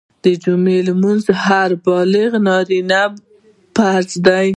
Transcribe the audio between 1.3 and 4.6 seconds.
هر بالغ نارينه فرض دی